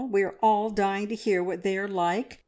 [0.09, 2.39] We are all dying to hear what they are like.